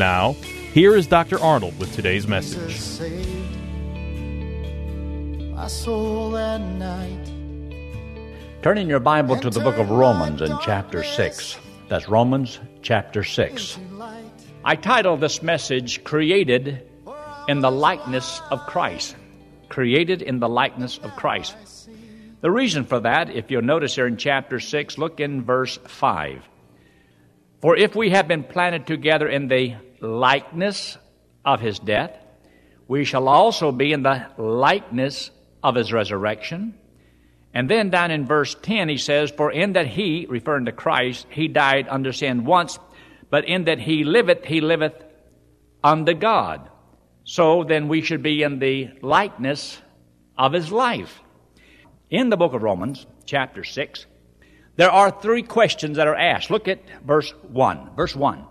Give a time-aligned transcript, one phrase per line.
[0.00, 0.32] Now,
[0.72, 1.38] here is Dr.
[1.38, 2.80] Arnold with today's message.
[5.52, 7.30] My soul that night.
[8.62, 11.58] Turn your Bible to the book of Romans in chapter 6.
[11.88, 13.78] That's Romans chapter 6.
[14.64, 16.82] I title this message, Created
[17.46, 19.16] in the Likeness of Christ.
[19.68, 21.90] Created in the Likeness of Christ.
[22.40, 26.48] The reason for that, if you'll notice here in chapter 6, look in verse 5.
[27.60, 30.98] For if we have been planted together in the likeness
[31.44, 32.16] of his death,
[32.88, 35.30] we shall also be in the likeness
[35.62, 36.74] of his resurrection.
[37.52, 41.26] And then down in verse 10, he says, For in that he, referring to Christ,
[41.30, 42.78] he died under sin once,
[43.28, 44.94] but in that he liveth, he liveth
[45.82, 46.68] unto God.
[47.24, 49.80] So then we should be in the likeness
[50.36, 51.20] of his life.
[52.08, 54.06] In the book of Romans, chapter 6,
[54.76, 56.50] there are three questions that are asked.
[56.50, 57.94] Look at verse 1.
[57.94, 58.44] Verse 1.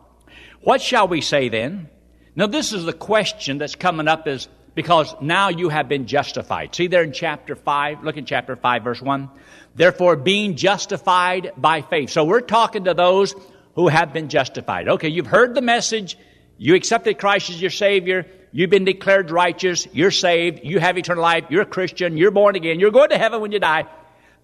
[0.62, 1.90] What shall we say then?
[2.36, 6.74] Now, this is the question that's coming up is because now you have been justified.
[6.74, 9.30] See there in chapter 5, look in chapter 5, verse 1.
[9.76, 12.10] Therefore, being justified by faith.
[12.12, 13.36] So we're talking to those
[13.76, 14.88] who have been justified.
[14.88, 16.18] Okay, you've heard the message.
[16.58, 18.26] You accepted Christ as your Savior.
[18.52, 19.88] You've been declared righteous.
[19.94, 20.62] You're saved.
[20.64, 21.46] You have eternal life.
[21.50, 22.18] You're a Christian.
[22.18, 22.80] You're born again.
[22.80, 23.86] You're going to heaven when you die.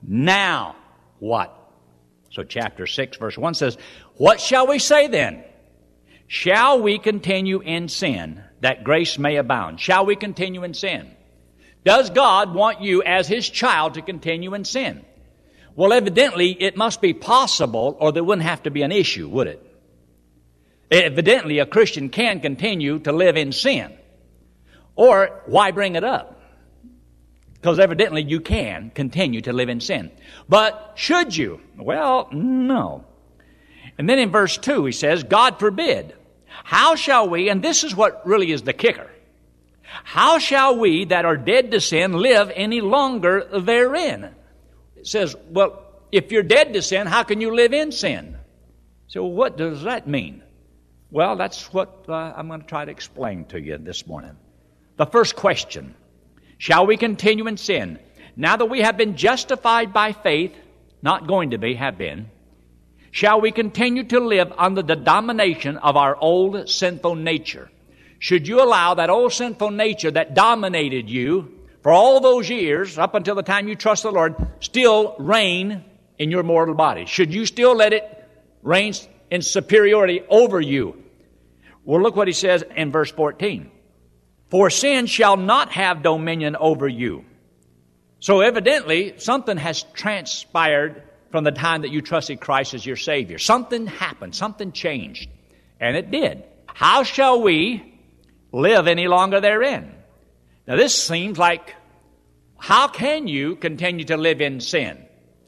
[0.02, 0.76] Now,
[1.20, 1.58] what?
[2.30, 3.78] So, chapter 6, verse 1 says,
[4.16, 5.44] What shall we say then?
[6.28, 9.80] Shall we continue in sin that grace may abound?
[9.80, 11.12] Shall we continue in sin?
[11.84, 15.06] Does God want you as His child to continue in sin?
[15.76, 19.48] Well, evidently, it must be possible, or there wouldn't have to be an issue, would
[19.48, 19.62] it?
[20.90, 23.94] Evidently, a Christian can continue to live in sin.
[24.96, 26.40] Or why bring it up?
[27.54, 30.12] Because evidently you can continue to live in sin.
[30.48, 31.60] But should you?
[31.78, 33.06] Well, no.
[33.98, 36.16] And then in verse 2 he says, God forbid.
[36.64, 39.10] How shall we, and this is what really is the kicker,
[40.04, 44.36] how shall we that are dead to sin live any longer therein?
[44.96, 48.38] It says, well, if you're dead to sin, how can you live in sin?
[49.08, 50.44] So what does that mean?
[51.12, 54.36] Well, that's what uh, I'm going to try to explain to you this morning.
[54.98, 55.96] The first question
[56.58, 58.00] Shall we continue in sin?
[58.36, 60.54] Now that we have been justified by faith,
[61.02, 62.30] not going to be, have been,
[63.16, 67.72] shall we continue to live under the domination of our old sinful nature?
[68.20, 73.16] Should you allow that old sinful nature that dominated you for all those years, up
[73.16, 75.86] until the time you trust the Lord, still reign
[76.20, 77.06] in your mortal body?
[77.06, 78.04] Should you still let it
[78.62, 78.94] reign
[79.32, 81.02] in superiority over you?
[81.86, 83.72] Well, look what he says in verse 14.
[84.50, 87.24] For sin shall not have dominion over you.
[88.20, 91.02] So evidently, something has transpired
[91.36, 93.38] from the time that you trusted Christ as your Savior.
[93.38, 95.30] Something happened, something changed.
[95.82, 96.46] And it did.
[96.66, 98.00] How shall we
[98.54, 99.94] live any longer therein?
[100.66, 101.76] Now, this seems like
[102.58, 104.98] how can you continue to live in sin?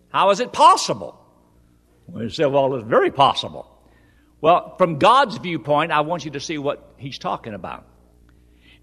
[0.10, 1.18] How is it possible?
[2.08, 3.66] We say, well, it's very possible.
[4.42, 7.86] Well, from God's viewpoint, I want you to see what He's talking about.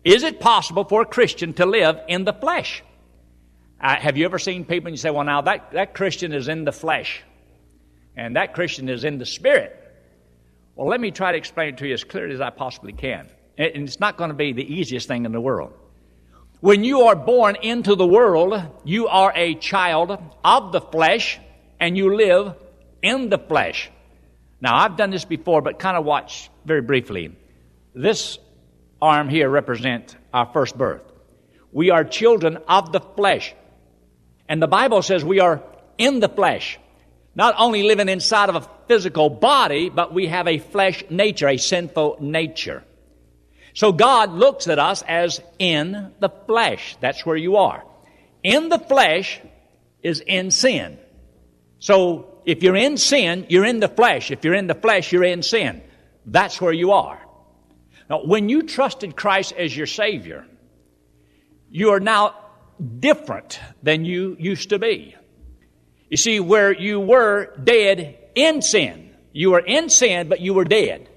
[0.04, 2.82] Is it possible for a Christian to live in the flesh?
[3.84, 6.48] Uh, have you ever seen people and you say, well, now that, that Christian is
[6.48, 7.22] in the flesh
[8.16, 9.78] and that Christian is in the spirit?
[10.74, 13.28] Well, let me try to explain it to you as clearly as I possibly can.
[13.58, 15.74] And it's not going to be the easiest thing in the world.
[16.60, 21.38] When you are born into the world, you are a child of the flesh
[21.78, 22.54] and you live
[23.02, 23.90] in the flesh.
[24.62, 27.36] Now, I've done this before, but kind of watch very briefly.
[27.94, 28.38] This
[29.02, 31.02] arm here represents our first birth.
[31.70, 33.54] We are children of the flesh.
[34.48, 35.62] And the Bible says we are
[35.98, 36.78] in the flesh.
[37.34, 41.56] Not only living inside of a physical body, but we have a flesh nature, a
[41.56, 42.84] sinful nature.
[43.74, 46.96] So God looks at us as in the flesh.
[47.00, 47.82] That's where you are.
[48.42, 49.40] In the flesh
[50.02, 50.98] is in sin.
[51.80, 54.30] So if you're in sin, you're in the flesh.
[54.30, 55.82] If you're in the flesh, you're in sin.
[56.24, 57.20] That's where you are.
[58.08, 60.46] Now, when you trusted Christ as your Savior,
[61.70, 62.36] you are now
[62.98, 65.14] different than you used to be.
[66.10, 70.64] You see, where you were dead in sin, you were in sin, but you were
[70.64, 71.08] dead.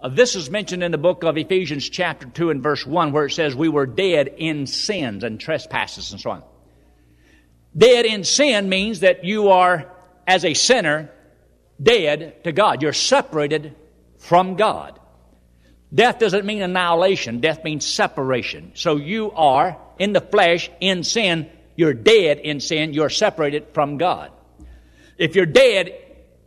[0.00, 3.26] Uh, this is mentioned in the book of Ephesians, chapter 2, and verse 1, where
[3.26, 6.42] it says, We were dead in sins and trespasses and so on.
[7.76, 9.92] Dead in sin means that you are,
[10.26, 11.10] as a sinner,
[11.82, 12.82] dead to God.
[12.82, 13.74] You're separated
[14.18, 14.98] from God.
[15.92, 18.72] Death doesn't mean annihilation, death means separation.
[18.74, 23.98] So you are in the flesh, in sin, you're dead in sin, you're separated from
[23.98, 24.32] God.
[25.16, 25.92] If you're dead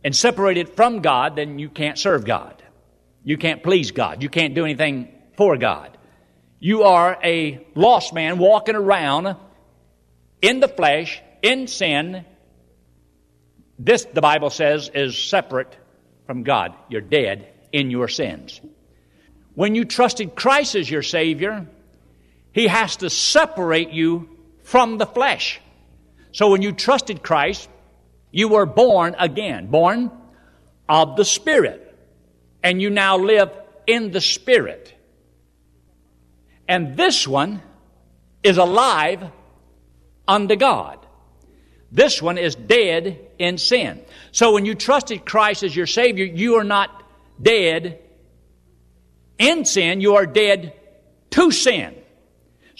[0.04, 2.62] and separated from God, then you can't serve God.
[3.24, 4.22] You can't please God.
[4.22, 5.96] You can't do anything for God.
[6.58, 9.36] You are a lost man walking around
[10.40, 12.24] in the flesh, in sin.
[13.78, 15.76] This, the Bible says, is separate
[16.26, 16.74] from God.
[16.88, 18.60] You're dead in your sins.
[19.54, 21.66] When you trusted Christ as your Savior,
[22.52, 24.28] He has to separate you
[24.62, 25.60] from the flesh.
[26.32, 27.68] So when you trusted Christ,
[28.30, 30.10] you were born again, born
[30.88, 31.88] of the Spirit.
[32.62, 33.50] And you now live
[33.86, 34.94] in the Spirit.
[36.68, 37.62] And this one
[38.42, 39.24] is alive
[40.26, 40.98] unto God.
[41.90, 44.02] This one is dead in sin.
[44.30, 46.90] So when you trusted Christ as your Savior, you are not
[47.40, 47.98] dead
[49.38, 50.72] in sin, you are dead
[51.30, 51.94] to sin.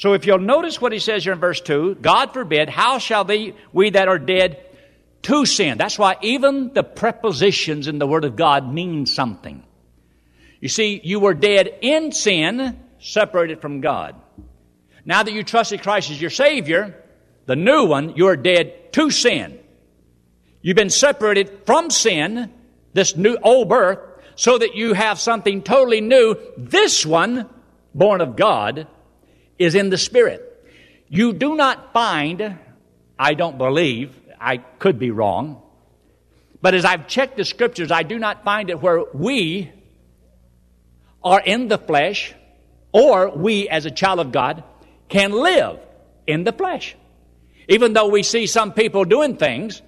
[0.02, 3.22] So if you'll notice what he says here in verse 2, God forbid, how shall
[3.22, 4.60] they, we that are dead
[5.22, 5.78] to sin?
[5.78, 9.62] That's why even the prepositions in the Word of God mean something.
[10.58, 14.16] You see, you were dead in sin, separated from God.
[15.04, 17.00] Now that you trusted Christ as your Savior,
[17.46, 19.60] the new one, you're dead to sin.
[20.62, 22.52] You've been separated from sin,
[22.92, 24.00] this new old birth,
[24.34, 26.34] so that you have something totally new.
[26.58, 27.48] This one,
[27.94, 28.88] born of God,
[29.62, 30.48] is in the Spirit.
[31.08, 32.58] You do not find,
[33.18, 35.62] I don't believe, I could be wrong,
[36.60, 39.70] but as I've checked the scriptures, I do not find it where we
[41.22, 42.34] are in the flesh,
[42.92, 44.64] or we as a child of God
[45.08, 45.78] can live
[46.26, 46.96] in the flesh.
[47.68, 49.82] Even though we see some people doing things,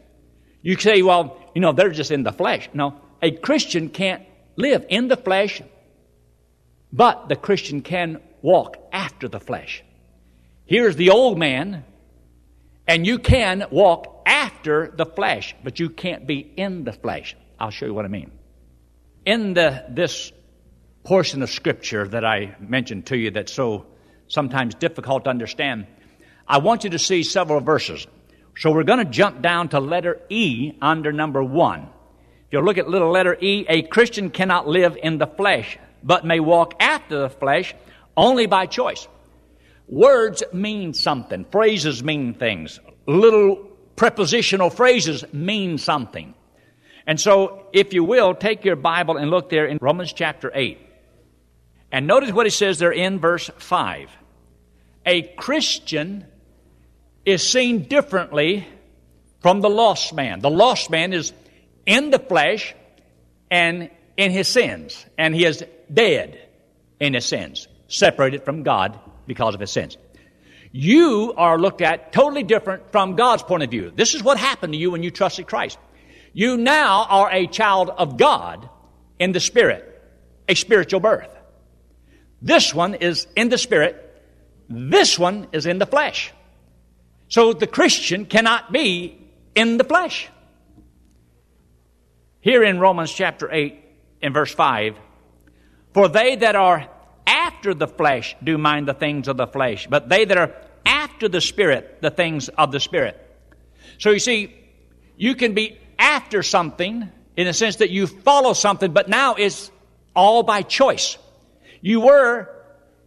[0.63, 2.69] you say, well, you know, they're just in the flesh.
[2.73, 4.23] No, a Christian can't
[4.57, 5.63] live in the flesh,
[6.93, 9.83] but the Christian can walk after the flesh.
[10.67, 11.83] Here's the old man,
[12.87, 17.35] and you can walk after the flesh, but you can't be in the flesh.
[17.59, 18.31] I'll show you what I mean.
[19.25, 20.31] In the, this
[21.05, 23.87] portion of Scripture that I mentioned to you that's so
[24.29, 25.87] sometimes difficult to understand,
[26.47, 28.07] I want you to see several verses.
[28.59, 31.89] So we're going to jump down to letter E under number one
[32.47, 36.27] If you look at little letter E, a Christian cannot live in the flesh, but
[36.27, 37.75] may walk after the flesh
[38.17, 39.09] only by choice.
[39.89, 41.45] Words mean something.
[41.51, 42.81] Phrases mean things.
[43.07, 43.57] Little
[43.97, 46.35] prepositional phrases mean something.
[47.07, 50.79] And so, if you will, take your Bible and look there in Romans chapter 8.
[51.93, 54.11] And notice what it says there in verse 5.
[55.07, 56.25] A Christian
[57.27, 58.67] is seen differently
[59.41, 60.41] from the lost man.
[60.41, 61.33] The lost man is
[61.85, 62.75] in the flesh
[63.51, 65.05] and in his sins.
[65.19, 66.41] And he is dead
[66.99, 69.97] in his sins, separated from God because of his sins.
[70.73, 73.93] You are looked at totally different from God's point of view.
[73.95, 75.79] This is what happened to you when you trusted Christ.
[76.33, 78.69] You now are a child of God
[79.21, 80.03] in the Spirit,
[80.49, 81.31] a spiritual birth.
[82.43, 84.01] This one is in the Spirit,
[84.69, 86.33] this one is in the flesh.
[87.29, 89.17] So the Christian cannot be
[89.55, 90.29] in the flesh.
[92.41, 93.81] Here in Romans chapter 8
[94.21, 94.97] and verse 5,
[95.95, 96.91] for they that are
[97.65, 100.55] after the flesh do mind the things of the flesh, but they that are
[100.85, 103.17] after the Spirit, the things of the Spirit.
[103.97, 104.55] So you see,
[105.17, 109.71] you can be after something in the sense that you follow something, but now it's
[110.15, 111.17] all by choice.
[111.81, 112.51] You were,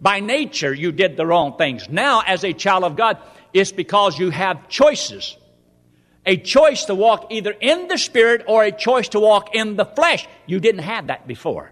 [0.01, 1.87] by nature, you did the wrong things.
[1.87, 3.19] Now, as a child of God,
[3.53, 5.37] it's because you have choices
[6.25, 9.85] a choice to walk either in the Spirit or a choice to walk in the
[9.85, 10.27] flesh.
[10.45, 11.71] You didn't have that before.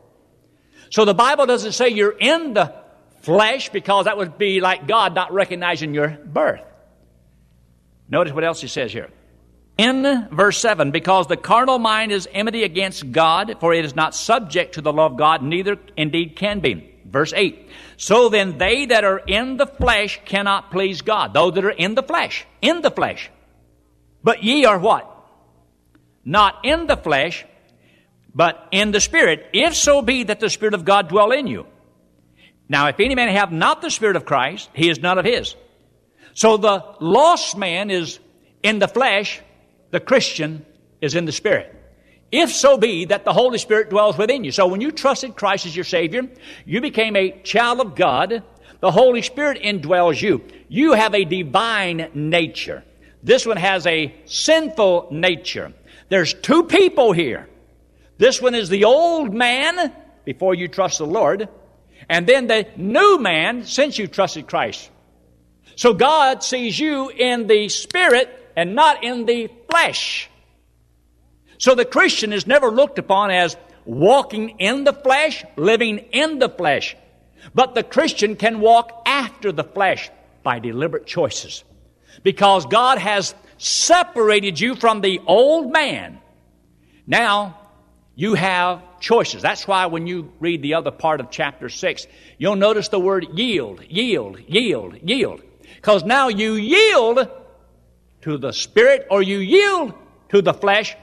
[0.89, 2.74] So the Bible doesn't say you're in the
[3.22, 6.62] flesh because that would be like God not recognizing your birth.
[8.08, 9.10] Notice what else he says here.
[9.77, 14.15] In verse 7, because the carnal mind is enmity against God, for it is not
[14.15, 16.94] subject to the law of God, neither indeed can be.
[17.06, 17.70] Verse 8.
[17.98, 21.34] So then they that are in the flesh cannot please God.
[21.34, 22.46] Those that are in the flesh.
[22.62, 23.30] In the flesh.
[24.24, 25.12] But ye are what?
[26.24, 27.46] Not in the flesh,
[28.36, 31.65] but in the Spirit, if so be that the Spirit of God dwell in you.
[32.68, 35.56] Now, if any man have not the Spirit of Christ, he is none of his.
[36.34, 38.20] So the lost man is
[38.62, 39.42] in the flesh,
[39.92, 40.65] the Christian
[41.00, 41.72] is in the Spirit.
[42.32, 44.51] If so be that the Holy Spirit dwells within you.
[44.51, 46.27] So when you trusted Christ as your Savior,
[46.65, 48.44] you became a child of God.
[48.82, 50.44] The Holy Spirit indwells you.
[50.68, 52.84] You have a divine nature.
[53.24, 55.72] This one has a sinful nature.
[56.10, 57.48] There's two people here.
[58.17, 59.93] This one is the old man
[60.24, 61.50] before you trust the Lord,
[62.10, 64.89] and then the new man since you trusted Christ.
[65.75, 70.29] So God sees you in the spirit and not in the flesh.
[71.57, 76.50] So the Christian is never looked upon as walking in the flesh, living in the
[76.50, 76.95] flesh.
[77.53, 80.10] But the Christian can walk after the flesh
[80.43, 81.63] by deliberate choices.
[82.24, 86.19] Because God has separated you from the old man.
[87.05, 87.60] Now,
[88.15, 89.41] you have choices.
[89.41, 92.07] That's why when you read the other part of chapter 6,
[92.38, 95.41] you'll notice the word yield, yield, yield, yield.
[95.75, 97.29] Because now you yield
[98.22, 99.93] to the Spirit or you yield
[100.29, 100.95] to the flesh,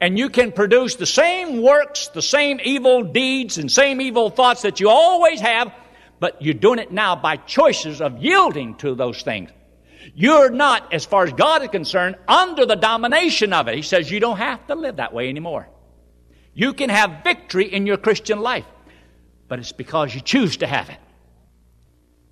[0.00, 4.62] and you can produce the same works, the same evil deeds, and same evil thoughts
[4.62, 5.72] that you always have,
[6.18, 9.50] but you're doing it now by choices of yielding to those things.
[10.14, 13.76] You're not, as far as God is concerned, under the domination of it.
[13.76, 15.68] He says you don't have to live that way anymore.
[16.60, 18.66] You can have victory in your Christian life,
[19.48, 20.98] but it's because you choose to have it.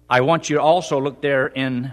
[0.06, 1.90] I want you to also look there in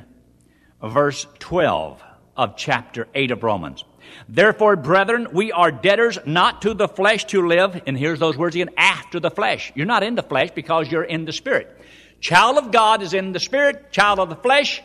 [0.83, 2.03] verse 12
[2.35, 3.85] of chapter 8 of Romans.
[4.27, 8.53] Therefore, brethren, we are debtors not to the flesh to live, and here's those words
[8.53, 9.71] again, after the flesh.
[9.73, 11.73] You're not in the flesh because you're in the Spirit.
[12.19, 14.83] Child of God is in the Spirit, child of the flesh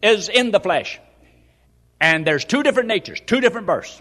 [0.00, 1.00] is in the flesh.
[2.00, 4.00] And there's two different natures, two different births.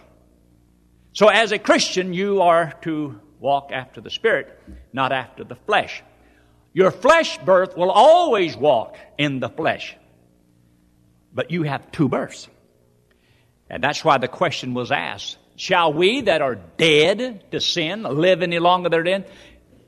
[1.17, 4.55] So, as a Christian, you are to walk after the Spirit,
[4.93, 6.03] not after the flesh.
[6.73, 9.95] Your flesh birth will always walk in the flesh.
[11.33, 12.47] But you have two births.
[13.67, 18.43] And that's why the question was asked Shall we that are dead to sin live
[18.43, 19.25] any longer therein?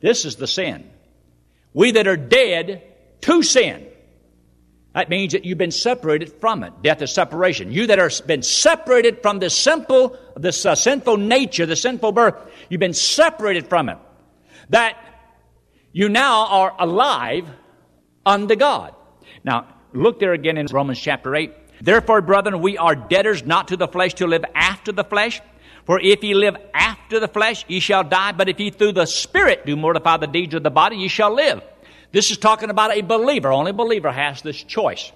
[0.02, 0.90] This is the sin.
[1.76, 2.82] We that are dead
[3.22, 3.86] to sin
[5.00, 6.74] that means that you've been separated from it.
[6.84, 7.72] Death is separation.
[7.72, 12.36] You that are been separated from this simple, this uh, sinful nature, the sinful birth,
[12.68, 13.98] you've been separated from it.
[14.72, 14.98] That
[15.94, 17.48] you now are alive
[18.26, 18.94] unto God.
[19.46, 21.54] Now, look there again in Romans chapter 8.
[21.82, 25.40] Therefore, brethren, we are debtors not to the flesh to live after the flesh.
[25.86, 28.34] For if ye live after the flesh, ye shall die.
[28.34, 31.34] But if ye through the Spirit do mortify the deeds of the body, ye shall
[31.34, 31.64] live.
[32.12, 33.52] This is talking about a believer.
[33.52, 35.12] Only a believer has this choice.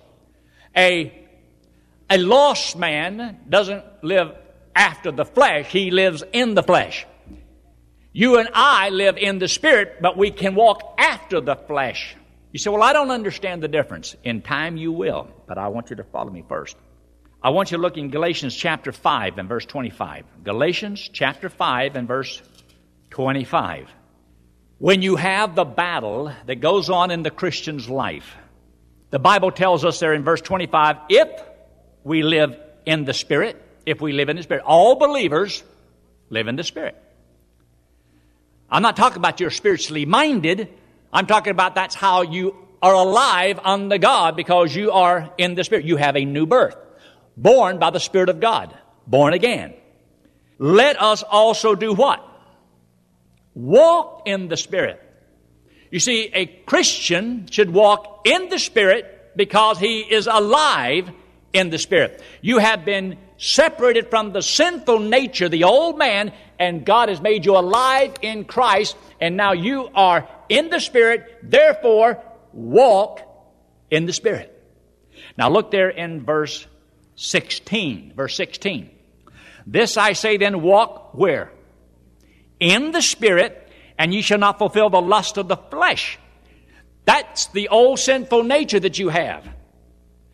[0.75, 1.13] A,
[2.09, 4.35] a lost man doesn't live
[4.75, 7.05] after the flesh, he lives in the flesh.
[8.11, 12.15] You and I live in the spirit, but we can walk after the flesh.
[12.51, 14.15] You say, Well, I don't understand the difference.
[14.23, 16.75] In time you will, but I want you to follow me first.
[17.41, 20.25] I want you to look in Galatians chapter 5 and verse 25.
[20.43, 22.41] Galatians chapter 5 and verse
[23.09, 23.89] 25
[24.83, 28.35] when you have the battle that goes on in the Christian's life.
[29.11, 31.29] The Bible tells us there in verse 25 if
[32.03, 35.63] we live in the Spirit, if we live in the Spirit, all believers
[36.29, 37.01] live in the Spirit.
[38.69, 40.67] I'm not talking about you're spiritually minded.
[41.13, 45.63] I'm talking about that's how you are alive unto God because you are in the
[45.63, 45.85] Spirit.
[45.85, 46.75] You have a new birth,
[47.37, 49.75] born by the Spirit of God, born again.
[50.59, 52.32] Let us also do what?
[53.55, 54.99] Walk in the Spirit.
[55.91, 61.09] You see, a Christian should walk in the Spirit because he is alive
[61.53, 62.21] in the Spirit.
[62.41, 67.45] You have been separated from the sinful nature, the old man, and God has made
[67.45, 73.21] you alive in Christ, and now you are in the Spirit, therefore walk
[73.91, 74.49] in the Spirit.
[75.37, 76.65] Now look there in verse
[77.15, 78.13] 16.
[78.15, 78.89] Verse 16.
[79.65, 81.51] This I say then, walk where?
[82.63, 86.17] In the Spirit, and ye shall not fulfill the lust of the flesh.
[87.03, 89.45] That's the old sinful nature that you have.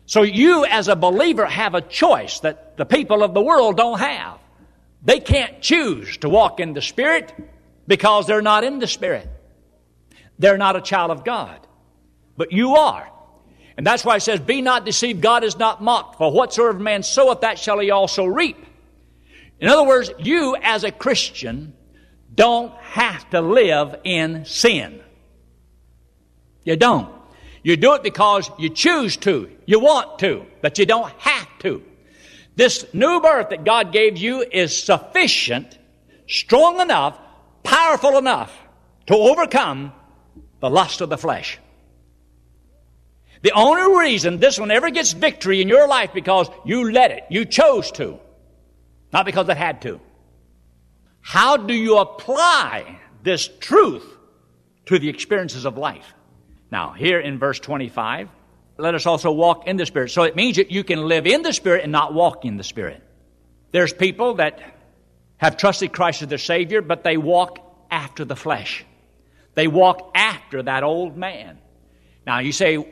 [0.06, 3.98] So you, as a believer, have a choice that the people of the world don't
[3.98, 4.38] have.
[5.02, 7.34] They can't choose to walk in the Spirit
[7.88, 9.28] because they're not in the Spirit.
[10.38, 11.58] They're not a child of God.
[12.36, 13.10] But you are.
[13.76, 16.18] And that's why it says, Be not deceived, God is not mocked.
[16.18, 18.56] For whatsoever man soweth, that shall he also reap.
[19.58, 21.74] In other words, you as a Christian
[22.34, 25.02] don't have to live in sin.
[26.64, 27.12] You don't.
[27.62, 31.82] You do it because you choose to, you want to, but you don't have to.
[32.56, 35.78] This new birth that God gave you is sufficient,
[36.26, 37.18] strong enough,
[37.62, 38.56] powerful enough
[39.06, 39.92] to overcome
[40.60, 41.58] the lust of the flesh.
[43.42, 47.24] The only reason this one ever gets victory in your life because you let it,
[47.30, 48.18] you chose to,
[49.12, 50.00] not because it had to.
[51.20, 54.06] How do you apply this truth
[54.86, 56.14] to the experiences of life?
[56.70, 58.28] Now, here in verse 25,
[58.78, 60.10] let us also walk in the Spirit.
[60.10, 62.64] So it means that you can live in the Spirit and not walk in the
[62.64, 63.02] Spirit.
[63.72, 64.60] There's people that
[65.36, 67.58] have trusted Christ as their Savior, but they walk
[67.90, 68.84] after the flesh.
[69.54, 71.58] They walk after that old man.
[72.26, 72.86] Now, you say,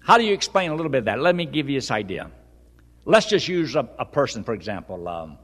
[0.00, 1.20] how do you explain a little bit of that?
[1.20, 2.30] Let me give you this idea.
[3.04, 5.08] Let's just use a, a person, for example.
[5.08, 5.38] Um,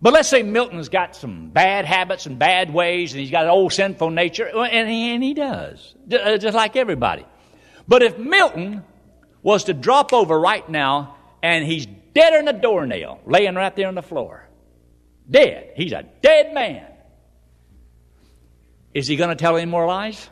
[0.00, 3.50] but let's say Milton's got some bad habits and bad ways, and he's got an
[3.50, 7.26] old sinful nature, and he, and he does, uh, just like everybody.
[7.88, 8.84] But if Milton
[9.42, 13.88] was to drop over right now, and he's dead on a doornail, laying right there
[13.88, 14.48] on the floor,
[15.28, 16.86] dead, he's a dead man,
[18.94, 20.28] is he going to tell any more lies?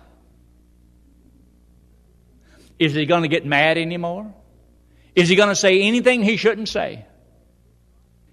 [2.78, 4.32] Is he going to get mad anymore?
[5.14, 7.06] Is he going to say anything he shouldn't say?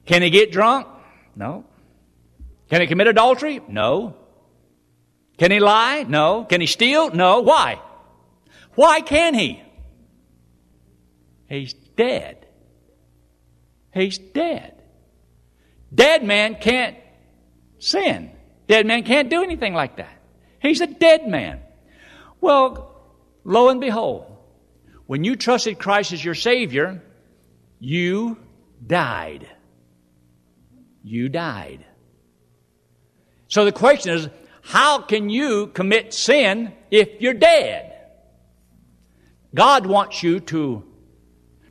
[0.06, 0.88] Can he get drunk?
[1.36, 1.66] No.
[2.70, 3.62] Can he commit adultery?
[3.68, 4.16] No.
[5.38, 6.04] Can he lie?
[6.04, 6.46] No.
[6.46, 7.12] Can he steal?
[7.12, 7.42] No.
[7.42, 7.80] Why?
[8.76, 9.62] Why can he?
[11.48, 12.46] He's dead.
[13.94, 14.82] He's dead.
[15.94, 16.98] Dead man can't
[17.78, 18.32] sin.
[18.68, 20.18] Dead man can't do anything like that.
[20.60, 21.60] He's a dead man.
[22.42, 22.96] Well,
[23.44, 24.26] lo and behold,
[25.06, 27.04] when you trusted Christ as your Savior,
[27.80, 28.40] you
[28.86, 29.48] died
[31.04, 31.86] you died.
[33.48, 34.30] So the question is,
[34.62, 37.94] how can you commit sin if you're dead?
[39.54, 40.84] God wants you to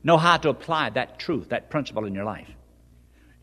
[0.04, 2.48] know how to apply that truth, that principle in your life.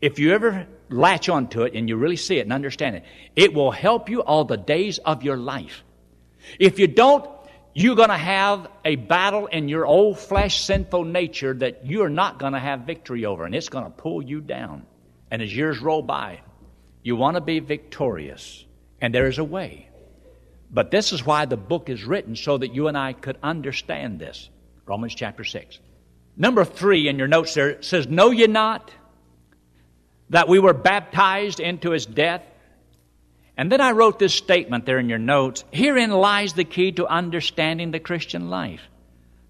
[0.00, 3.04] If you ever latch onto it and you really see it and understand it,
[3.36, 5.84] it will help you all the days of your life.
[6.58, 7.28] If you don't,
[7.74, 12.38] you're going to have a battle in your old flesh sinful nature that you're not
[12.38, 14.86] going to have victory over, and it's going to pull you down.
[15.30, 16.40] And as years roll by,
[17.02, 18.64] you want to be victorious.
[19.00, 19.88] And there is a way.
[20.70, 24.18] But this is why the book is written, so that you and I could understand
[24.18, 24.48] this.
[24.86, 25.78] Romans chapter 6.
[26.36, 28.90] Number three in your notes there says, Know ye not
[30.30, 32.42] that we were baptized into his death?
[33.56, 35.64] And then I wrote this statement there in your notes.
[35.70, 38.80] Herein lies the key to understanding the Christian life.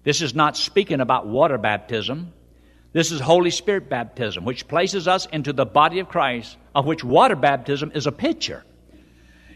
[0.03, 2.33] This is not speaking about water baptism.
[2.93, 7.03] This is Holy Spirit baptism, which places us into the body of Christ, of which
[7.03, 8.63] water baptism is a picture.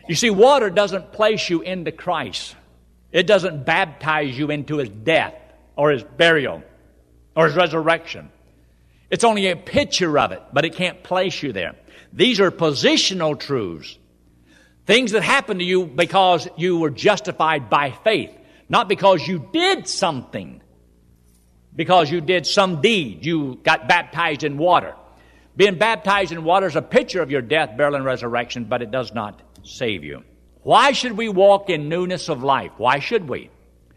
[0.08, 2.56] You see, water doesn't place you into Christ.
[3.12, 5.34] It doesn't baptize you into his death
[5.76, 6.64] or his burial
[7.36, 8.30] or his resurrection.
[9.10, 11.76] It's only a picture of it, but it can't place you there.
[12.14, 13.98] These are positional truths.
[14.86, 18.32] Things that happen to you because you were justified by faith,
[18.70, 20.62] not because you did something
[21.76, 23.26] because you did some deed.
[23.26, 24.96] You got baptized in water.
[25.56, 28.92] Being baptized in water is a picture of your death, burial, and resurrection, but it
[28.92, 30.24] does not save you.
[30.64, 32.72] Why should we walk in newness of life?
[32.78, 33.50] Why should we?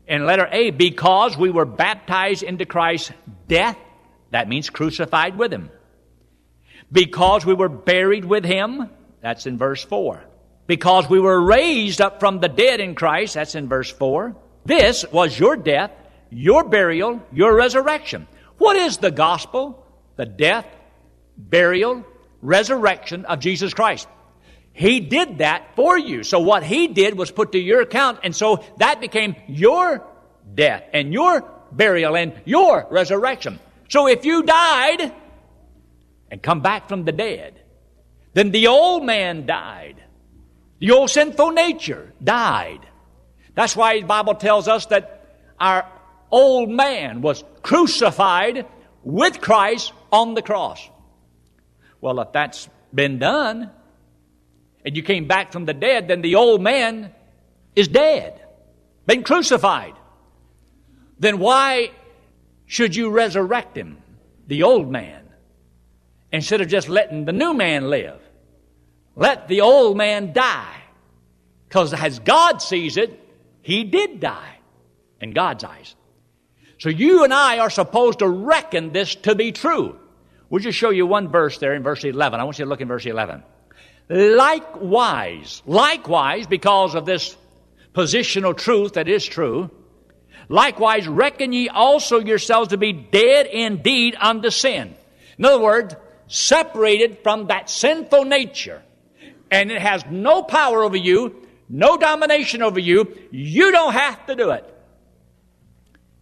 [0.06, 3.12] In letter A, because we were baptized into Christ's
[3.48, 3.76] death,
[4.30, 5.70] that means crucified with Him.
[6.90, 8.88] Because we were buried with Him,
[9.20, 10.24] that's in verse 4.
[10.66, 14.36] Because we were raised up from the dead in Christ, that's in verse 4.
[14.64, 15.90] This was your death
[16.30, 18.26] your burial, your resurrection.
[18.58, 19.86] What is the gospel?
[20.16, 20.66] The death,
[21.36, 22.04] burial,
[22.42, 24.08] resurrection of Jesus Christ.
[24.72, 26.22] He did that for you.
[26.22, 30.06] So what he did was put to your account, and so that became your
[30.54, 33.58] death and your burial and your resurrection.
[33.88, 35.12] So if you died
[36.30, 37.60] and come back from the dead,
[38.34, 40.02] then the old man died.
[40.78, 42.86] The old sinful nature died.
[43.54, 45.26] That's why the Bible tells us that
[45.58, 45.90] our
[46.30, 48.66] old man was crucified
[49.02, 50.88] with Christ on the cross.
[52.00, 53.70] Well, if that's been done,
[54.84, 57.12] and you came back from the dead, then the old man
[57.74, 58.40] is dead,
[59.06, 59.94] been crucified.
[61.18, 61.90] Then why
[62.66, 63.98] should you resurrect him,
[64.46, 65.28] the old man,
[66.32, 68.20] instead of just letting the new man live?
[69.16, 70.76] Let the old man die.
[71.68, 73.18] Because as God sees it,
[73.62, 74.58] he did die
[75.20, 75.96] in God's eyes.
[76.78, 79.98] So you and I are supposed to reckon this to be true.
[80.48, 82.40] We'll just show you one verse there in verse 11.
[82.40, 83.42] I want you to look in verse 11.
[84.08, 87.36] Likewise, likewise, because of this
[87.92, 89.70] positional truth that is true,
[90.48, 94.94] Likewise, reckon ye also yourselves to be dead indeed unto sin.
[95.38, 95.94] In other words,
[96.26, 98.82] separated from that sinful nature.
[99.50, 103.16] And it has no power over you, no domination over you.
[103.30, 104.74] You don't have to do it.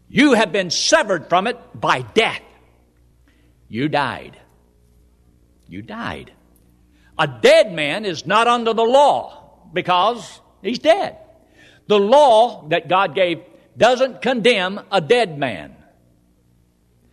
[0.09, 2.43] You have been severed from it by death.
[3.69, 4.39] You died.
[5.69, 6.33] You died.
[7.19, 11.17] A dead man is not under the law because he's dead.
[11.89, 13.43] The law that God gave
[13.77, 15.77] doesn't condemn a dead man.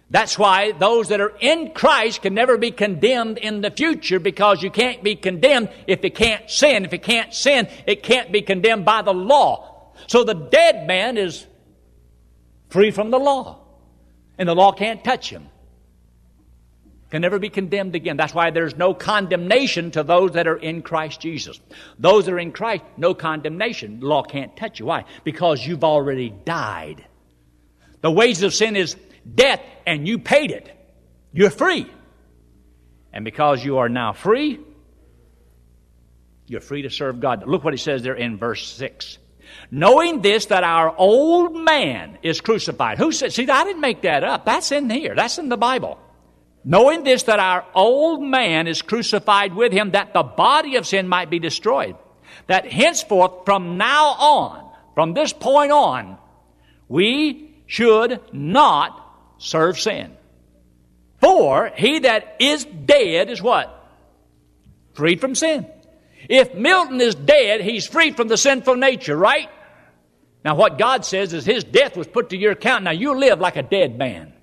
[0.09, 4.61] That's why those that are in Christ can never be condemned in the future because
[4.61, 6.85] you can't be condemned if you can't sin.
[6.85, 9.91] If you can't sin, it can't be condemned by the law.
[10.05, 11.47] So the dead man is
[12.73, 13.59] free from the law.
[14.37, 15.47] And the law can't touch him.
[17.11, 18.17] Can never be condemned again.
[18.17, 21.61] That's why there's no condemnation to those that are in Christ Jesus.
[21.99, 23.99] Those that are in Christ, no condemnation.
[23.99, 24.87] The law can't touch you.
[24.87, 25.05] Why?
[25.23, 27.05] Because you've already died.
[28.01, 28.97] The wages of sin is
[29.31, 30.75] death, and you paid it.
[31.31, 31.85] You're free.
[33.13, 34.59] And because you are now free,
[36.47, 37.47] you're free to serve God.
[37.47, 39.19] Look what he says there in verse 6.
[39.71, 42.97] Knowing this, that our old man is crucified.
[42.97, 44.45] Who said, see, I didn't make that up.
[44.45, 45.15] That's in here.
[45.15, 45.99] That's in the Bible.
[46.63, 51.07] Knowing this, that our old man is crucified with him, that the body of sin
[51.07, 51.95] might be destroyed.
[52.47, 56.17] That henceforth, from now on, from this point on,
[56.87, 58.99] we should not
[59.39, 60.15] serve sin.
[61.19, 63.69] For he that is dead is what?
[64.93, 65.65] Freed from sin.
[66.29, 69.49] If Milton is dead, he's free from the sinful nature, right?
[70.43, 72.83] Now, what God says is his death was put to your account.
[72.83, 74.33] Now, you live like a dead man.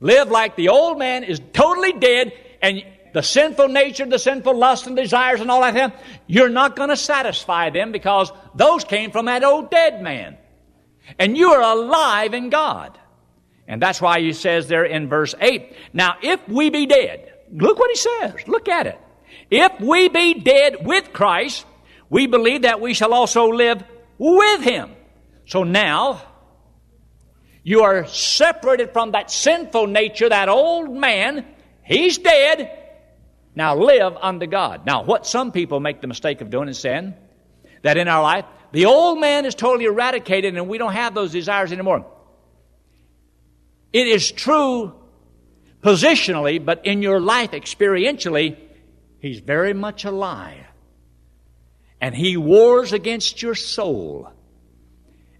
[0.00, 2.82] Live like the old man is totally dead, and
[3.12, 6.96] the sinful nature, the sinful lust and desires and all that, you're not going to
[6.96, 10.36] satisfy them because those came from that old dead man.
[11.18, 12.98] And you are alive in God.
[13.66, 17.78] And that's why he says there in verse 8, Now if we be dead, look
[17.78, 19.00] what he says, look at it.
[19.50, 21.64] If we be dead with Christ,
[22.10, 23.82] we believe that we shall also live
[24.18, 24.90] with him.
[25.46, 26.22] So now,
[27.62, 31.44] you are separated from that sinful nature, that old man.
[31.82, 32.70] He's dead.
[33.54, 34.84] Now live unto God.
[34.84, 37.14] Now, what some people make the mistake of doing is saying
[37.82, 41.32] that in our life, the old man is totally eradicated and we don't have those
[41.32, 42.04] desires anymore.
[43.92, 44.92] It is true
[45.80, 48.58] positionally, but in your life experientially,
[49.26, 50.64] he's very much alive.
[52.00, 54.30] And he wars against your soul.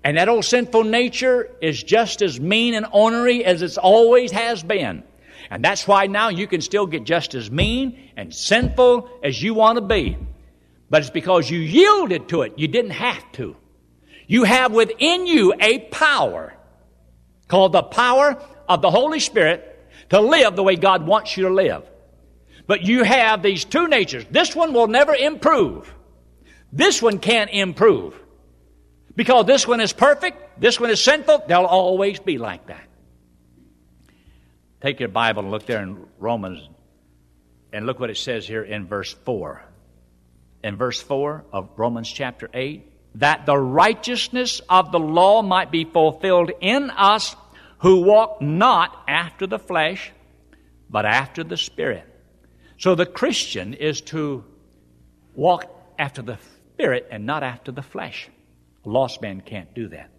[0.03, 4.62] And that old sinful nature is just as mean and ornery as it always has
[4.62, 5.03] been.
[5.51, 9.55] And that's why now you can still get just as mean and sinful as you
[9.55, 10.16] want to be.
[10.88, 12.55] But it's because you yielded to it.
[12.57, 13.57] You didn't have to.
[14.27, 16.55] You have within you a power
[17.49, 19.72] called the power of the Holy Spirit
[20.11, 21.88] to live the way God wants you to live.
[22.66, 24.24] But you have these two natures.
[24.31, 25.92] This one will never improve.
[26.72, 28.18] This one can't improve.
[29.14, 32.87] Because this one is perfect, this one is sinful, they'll always be like that.
[34.83, 36.68] Take your Bible and look there in Romans
[37.72, 39.64] and look what it says here in verse 4.
[40.62, 45.85] In verse 4 of Romans chapter 8, that the righteousness of the law might be
[45.85, 47.35] fulfilled in us
[47.79, 50.12] who walk not after the flesh,
[50.90, 52.05] but after the Spirit.
[52.78, 54.44] So the Christian is to
[55.34, 55.64] walk
[55.98, 56.38] after the
[56.74, 58.28] Spirit and not after the flesh.
[58.84, 60.10] A lost man can't do that.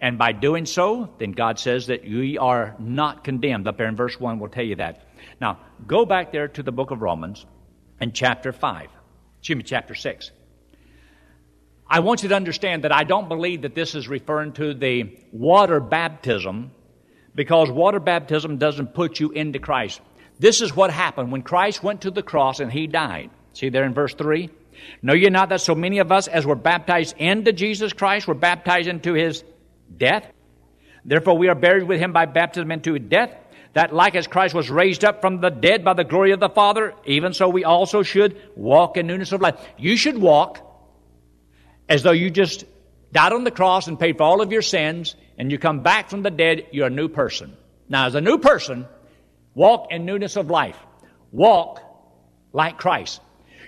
[0.00, 3.66] And by doing so, then God says that we are not condemned.
[3.66, 5.08] Up there in verse 1 we'll tell you that.
[5.40, 7.44] Now, go back there to the book of Romans
[7.98, 8.88] and chapter 5.
[9.40, 10.30] Excuse me, chapter 6.
[11.90, 15.18] I want you to understand that I don't believe that this is referring to the
[15.32, 16.70] water baptism
[17.34, 20.00] because water baptism doesn't put you into Christ.
[20.38, 23.30] This is what happened when Christ went to the cross and he died.
[23.52, 24.50] See there in verse 3?
[25.02, 28.34] Know ye not that so many of us as were baptized into Jesus Christ were
[28.34, 29.42] baptized into his
[29.96, 30.30] death?
[31.04, 33.34] Therefore we are buried with him by baptism into death,
[33.72, 36.48] that like as Christ was raised up from the dead by the glory of the
[36.48, 39.60] Father, even so we also should walk in newness of life.
[39.76, 40.64] You should walk
[41.88, 42.64] as though you just
[43.12, 46.10] died on the cross and paid for all of your sins, and you come back
[46.10, 47.56] from the dead, you're a new person.
[47.88, 48.86] Now, as a new person,
[49.58, 50.78] walk in newness of life.
[51.32, 51.82] Walk
[52.52, 53.20] like Christ.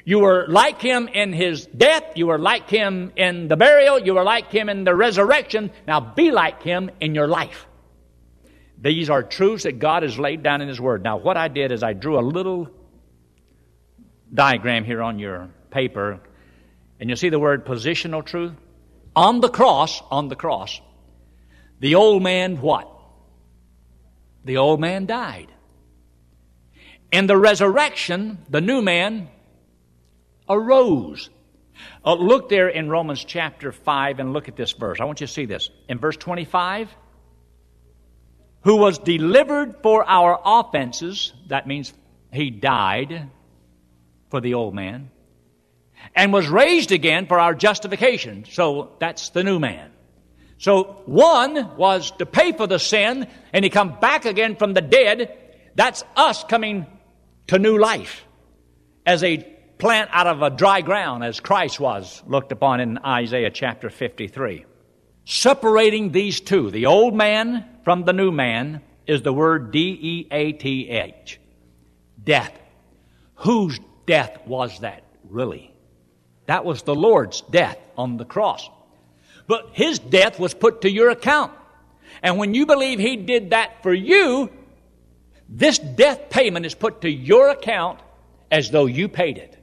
[0.04, 2.04] You were like him in his death.
[2.14, 3.98] You were like him in the burial.
[3.98, 5.70] You were like him in the resurrection.
[5.86, 7.66] Now be like him in your life.
[8.80, 11.02] These are truths that God has laid down in his word.
[11.02, 12.70] Now, what I did is I drew a little
[14.32, 16.20] diagram here on your paper
[16.98, 18.52] and you see the word positional truth?
[19.16, 20.80] On the cross, on the cross,
[21.80, 22.86] The old man, what?
[24.44, 25.50] The old man died.
[27.12, 29.28] In the resurrection, the new man
[30.48, 31.30] arose.
[32.04, 35.00] Uh, look there in Romans chapter 5 and look at this verse.
[35.00, 35.70] I want you to see this.
[35.88, 36.94] In verse 25,
[38.62, 41.92] who was delivered for our offenses, that means
[42.32, 43.28] he died
[44.30, 45.10] for the old man,
[46.14, 48.44] and was raised again for our justification.
[48.48, 49.90] So that's the new man.
[50.58, 54.82] So one was to pay for the sin, and he come back again from the
[54.82, 55.36] dead.
[55.74, 56.86] That's us coming
[57.50, 58.24] to new life
[59.04, 59.38] as a
[59.76, 64.64] plant out of a dry ground, as Christ was looked upon in Isaiah chapter 53.
[65.24, 70.28] Separating these two, the old man from the new man, is the word D E
[70.30, 71.40] A T H.
[72.22, 72.56] Death.
[73.34, 75.74] Whose death was that, really?
[76.46, 78.70] That was the Lord's death on the cross.
[79.48, 81.52] But his death was put to your account.
[82.22, 84.50] And when you believe he did that for you,
[85.52, 87.98] this death payment is put to your account
[88.52, 89.56] as though you paid it.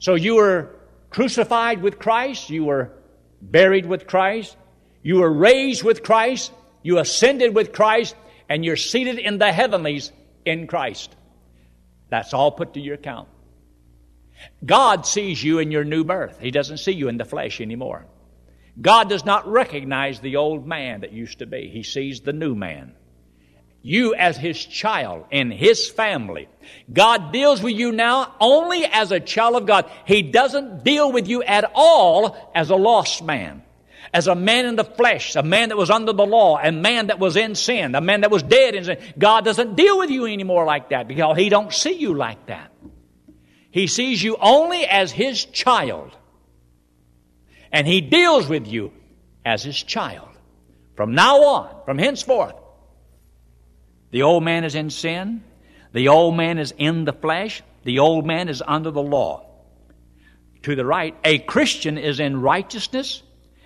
[0.00, 0.74] So you were
[1.10, 2.92] crucified with Christ, you were
[3.40, 4.56] buried with Christ,
[5.02, 8.16] you were raised with Christ, you ascended with Christ,
[8.48, 10.10] and you're seated in the heavenlies
[10.44, 11.14] in Christ.
[12.08, 13.28] That's all put to your account.
[14.64, 16.38] God sees you in your new birth.
[16.40, 18.06] He doesn't see you in the flesh anymore.
[18.80, 21.68] God does not recognize the old man that used to be.
[21.68, 22.94] He sees the new man.
[23.82, 26.48] You as his child in his family.
[26.92, 29.90] God deals with you now only as a child of God.
[30.04, 33.62] He doesn't deal with you at all as a lost man.
[34.12, 37.06] As a man in the flesh, a man that was under the law, a man
[37.06, 38.98] that was in sin, a man that was dead in sin.
[39.16, 42.72] God doesn't deal with you anymore like that because he don't see you like that.
[43.70, 46.10] He sees you only as his child.
[47.72, 48.92] And he deals with you
[49.44, 50.28] as his child.
[50.96, 52.54] From now on, from henceforth,
[54.10, 55.42] the old man is in sin.
[55.92, 57.62] The old man is in the flesh.
[57.84, 59.46] The old man is under the law.
[60.62, 63.22] To the right, a Christian is in righteousness.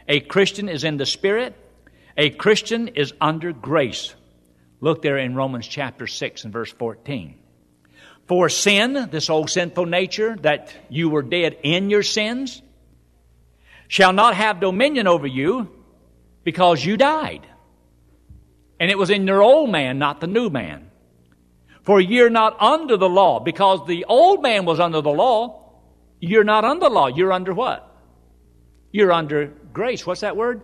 [0.06, 1.56] A Christian is in the Spirit.
[2.16, 4.14] A Christian is under grace.
[4.80, 7.34] Look there in Romans chapter 6 and verse 14.
[8.26, 12.62] For sin, this old sinful nature that you were dead in your sins,
[13.88, 15.68] shall not have dominion over you
[16.42, 17.46] because you died.
[18.80, 20.90] And it was in your old man, not the new man.
[21.82, 25.60] For you're not under the law, because the old man was under the law.
[26.18, 27.08] You're not under law.
[27.08, 27.90] You're under what?
[28.90, 30.06] You're under grace.
[30.06, 30.62] What's that word?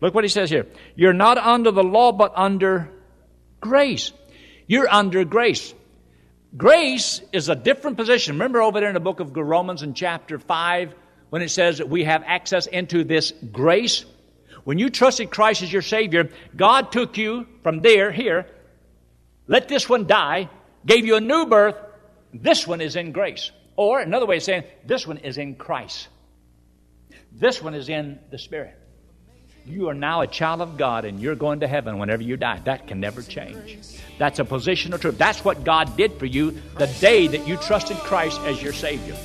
[0.00, 0.66] Look what he says here.
[0.96, 2.90] You're not under the law, but under
[3.60, 4.12] grace.
[4.66, 5.74] You're under grace.
[6.56, 8.36] Grace is a different position.
[8.36, 10.94] Remember over there in the book of Romans in chapter 5
[11.30, 14.04] when it says that we have access into this grace?
[14.64, 18.46] When you trusted Christ as your Savior, God took you from there, here,
[19.46, 20.48] let this one die,
[20.86, 21.76] gave you a new birth.
[22.32, 23.50] This one is in grace.
[23.76, 26.08] Or another way of saying, this one is in Christ.
[27.30, 28.74] This one is in the Spirit.
[29.66, 32.60] You are now a child of God and you're going to heaven whenever you die.
[32.64, 33.78] That can never change.
[34.18, 35.18] That's a position of truth.
[35.18, 39.16] That's what God did for you the day that you trusted Christ as your Savior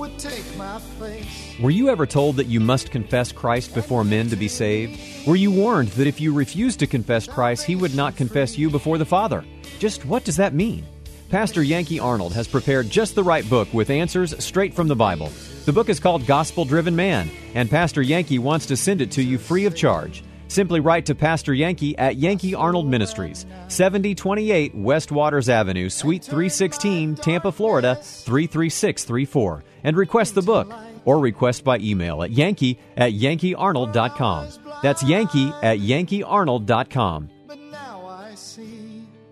[0.00, 1.54] would take my place.
[1.60, 4.98] Were you ever told that you must confess Christ before men to be saved?
[5.26, 8.70] Were you warned that if you refused to confess Christ, he would not confess you
[8.70, 9.44] before the Father?
[9.78, 10.86] Just what does that mean?
[11.28, 15.30] Pastor Yankee Arnold has prepared just the right book with answers straight from the Bible.
[15.66, 19.22] The book is called Gospel Driven Man, and Pastor Yankee wants to send it to
[19.22, 20.24] you free of charge.
[20.50, 27.14] Simply write to Pastor Yankee at Yankee Arnold Ministries, 7028 West Waters Avenue, Suite 316,
[27.14, 34.48] Tampa, Florida 33634, and request the book or request by email at yankee at yankeearnold.com.
[34.82, 37.30] That's yankee at yankeearnold.com.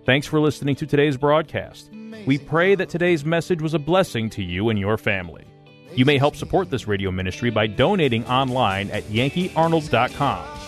[0.05, 1.91] Thanks for listening to today's broadcast.
[2.27, 5.45] We pray that today's message was a blessing to you and your family.
[5.97, 10.68] You may help support this radio ministry by donating online at yankeearnold.com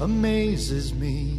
[0.00, 1.33] amazes me.